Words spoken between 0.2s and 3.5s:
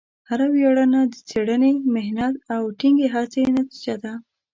هره ویاړنه د څېړنې، محنت، او ټینګې هڅې